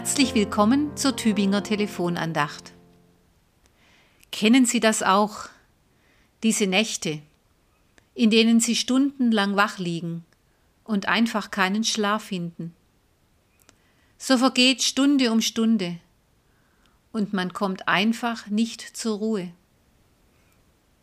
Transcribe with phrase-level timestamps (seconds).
[0.00, 2.72] Herzlich willkommen zur Tübinger Telefonandacht.
[4.32, 5.50] Kennen Sie das auch,
[6.42, 7.20] diese Nächte,
[8.14, 10.24] in denen Sie stundenlang wach liegen
[10.84, 12.74] und einfach keinen Schlaf finden?
[14.16, 15.98] So vergeht Stunde um Stunde
[17.12, 19.52] und man kommt einfach nicht zur Ruhe.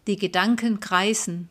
[0.07, 1.49] Die Gedanken kreisen.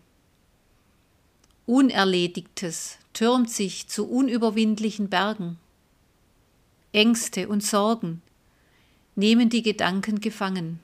[1.65, 5.60] Unerledigtes türmt sich zu unüberwindlichen Bergen.
[6.96, 8.23] Ängste und Sorgen
[9.16, 10.80] nehmen die Gedanken gefangen.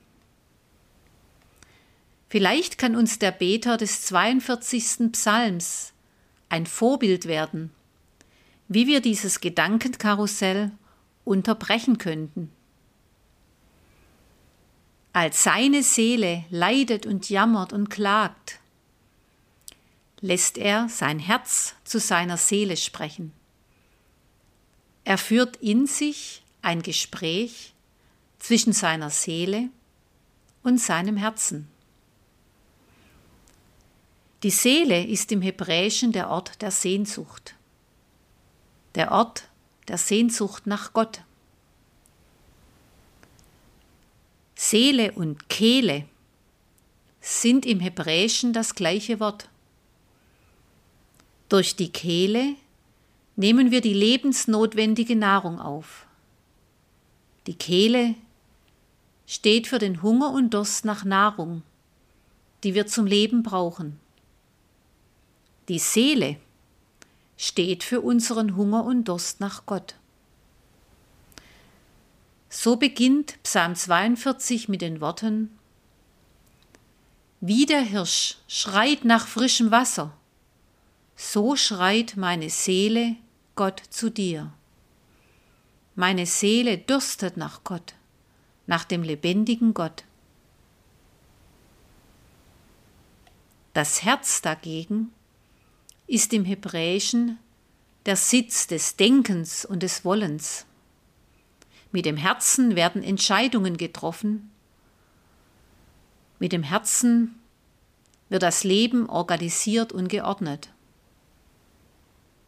[2.29, 5.11] Vielleicht kann uns der Beter des 42.
[5.11, 5.93] Psalms
[6.49, 7.71] ein Vorbild werden,
[8.67, 10.71] wie wir dieses Gedankenkarussell
[11.25, 12.51] unterbrechen könnten.
[15.13, 18.59] Als seine Seele leidet und jammert und klagt,
[20.21, 23.31] lässt er sein Herz zu seiner Seele sprechen.
[25.05, 27.73] Er führt in sich ein Gespräch
[28.39, 29.69] zwischen seiner Seele
[30.63, 31.67] und seinem Herzen.
[34.43, 37.55] Die Seele ist im Hebräischen der Ort der Sehnsucht,
[38.95, 39.49] der Ort
[39.87, 41.21] der Sehnsucht nach Gott.
[44.55, 46.05] Seele und Kehle
[47.19, 49.49] sind im Hebräischen das gleiche Wort.
[51.49, 52.55] Durch die Kehle
[53.35, 56.05] nehmen wir die lebensnotwendige Nahrung auf.
[57.47, 58.15] Die Kehle
[59.25, 61.63] steht für den Hunger und Durst nach Nahrung,
[62.63, 63.99] die wir zum Leben brauchen.
[65.67, 66.37] Die Seele
[67.37, 69.95] steht für unseren Hunger und Durst nach Gott.
[72.49, 75.57] So beginnt Psalm 42 mit den Worten
[77.41, 80.15] Wie der Hirsch schreit nach frischem Wasser,
[81.15, 83.15] so schreit meine Seele
[83.55, 84.51] Gott zu dir.
[85.95, 87.93] Meine Seele dürstet nach Gott,
[88.65, 90.03] nach dem lebendigen Gott.
[93.73, 95.11] Das Herz dagegen
[96.07, 97.37] ist im Hebräischen
[98.07, 100.65] der Sitz des Denkens und des Wollens.
[101.91, 104.51] Mit dem Herzen werden Entscheidungen getroffen.
[106.39, 107.39] Mit dem Herzen
[108.29, 110.72] wird das Leben organisiert und geordnet.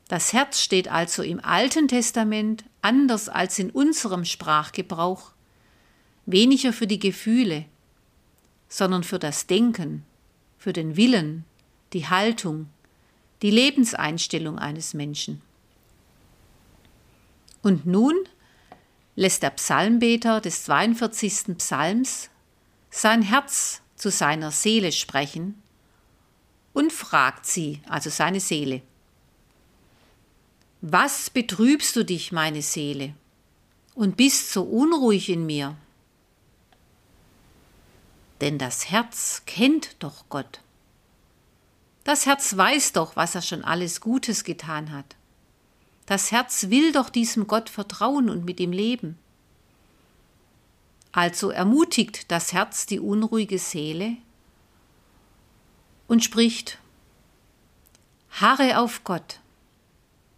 [0.08, 5.32] Das Herz steht also im Alten Testament anders als in unserem Sprachgebrauch
[6.28, 7.66] weniger für die Gefühle,
[8.70, 10.06] sondern für das Denken,
[10.58, 11.46] für den Willen,
[11.94, 12.68] die Haltung,
[13.42, 15.42] die Lebenseinstellung eines Menschen.
[17.62, 18.16] Und nun
[19.16, 21.58] lässt der Psalmbeter des 42.
[21.58, 22.30] Psalms
[22.92, 25.62] sein Herz zu seiner Seele sprechen
[26.74, 28.82] und fragt sie, also seine Seele,
[30.88, 33.16] was betrübst du dich, meine Seele,
[33.96, 35.76] und bist so unruhig in mir?
[38.40, 40.62] Denn das Herz kennt doch Gott.
[42.04, 45.16] Das Herz weiß doch, was er schon alles Gutes getan hat.
[46.06, 49.18] Das Herz will doch diesem Gott vertrauen und mit ihm leben.
[51.12, 54.18] Also ermutigt das Herz die unruhige Seele
[56.08, 56.78] und spricht,
[58.30, 59.40] Harre auf Gott,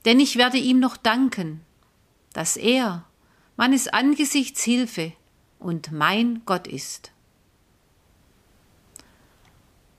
[0.07, 1.59] denn ich werde ihm noch danken,
[2.31, 3.03] dass er
[3.57, 5.11] meines Angesichts Hilfe
[5.59, 7.11] und mein Gott ist.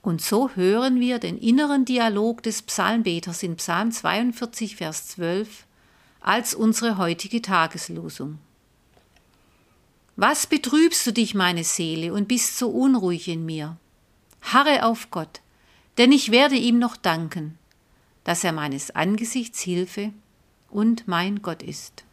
[0.01, 5.67] Und so hören wir den inneren Dialog des Psalmbeters in Psalm 42, Vers 12
[6.23, 8.39] als unsere heutige Tageslosung.
[10.17, 13.77] Was betrübst du dich, meine Seele, und bist so unruhig in mir?
[14.41, 15.43] Harre auf Gott,
[15.99, 17.59] denn ich werde ihm noch danken
[18.29, 20.13] dass er meines Angesichts Hilfe
[20.69, 22.05] und mein Gott ist.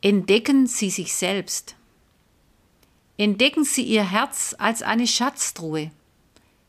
[0.00, 1.76] Entdecken Sie sich selbst.
[3.18, 5.90] Entdecken Sie Ihr Herz als eine Schatztruhe,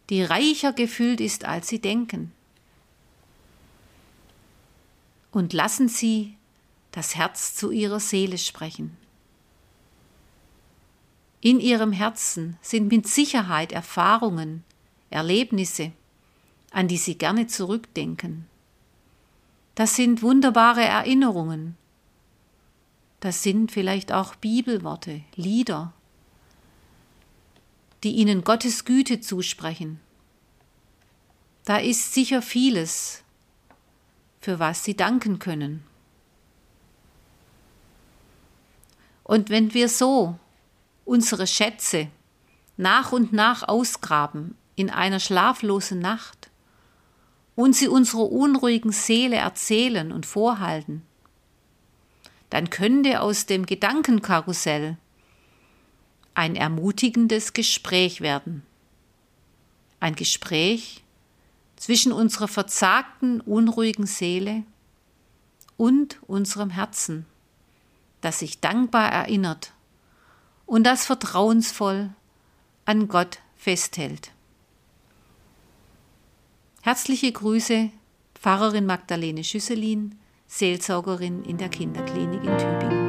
[0.10, 2.34] die reicher gefüllt ist, als Sie denken.
[5.32, 6.36] Und lassen Sie
[6.92, 8.98] das Herz zu Ihrer Seele sprechen.
[11.40, 14.66] In Ihrem Herzen sind mit Sicherheit Erfahrungen,
[15.12, 15.92] Erlebnisse,
[16.72, 18.48] an die Sie gerne zurückdenken.
[19.76, 21.78] Das sind wunderbare Erinnerungen.
[23.20, 25.94] Das sind vielleicht auch Bibelworte, Lieder,
[28.04, 30.00] die Ihnen Gottes Güte zusprechen.
[31.66, 33.24] Da ist sicher vieles,
[34.40, 35.84] für was Sie danken können.
[39.24, 40.38] Und wenn wir so
[41.06, 42.08] unsere Schätze
[42.78, 46.50] nach und nach ausgraben in einer schlaflosen Nacht
[47.56, 51.04] und sie unserer unruhigen Seele erzählen und vorhalten,
[52.50, 54.98] dann könnte aus dem Gedankenkarussell
[56.34, 58.64] ein ermutigendes Gespräch werden.
[60.00, 61.04] Ein Gespräch
[61.76, 64.64] zwischen unserer verzagten, unruhigen Seele
[65.78, 67.26] und unserem Herzen,
[68.22, 69.74] das sich dankbar erinnert
[70.66, 72.10] und das vertrauensvoll
[72.86, 74.32] an Gott festhält.
[76.84, 77.92] Herzliche Grüße,
[78.34, 80.16] Pfarrerin Magdalene Schüsselin,
[80.48, 83.01] Seelsorgerin in der Kinderklinik in Tübingen.